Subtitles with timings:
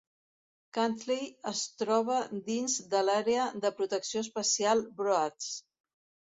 [0.75, 2.15] Cantley es troba
[2.47, 5.53] dins de l'àrea de protecció especial Broads.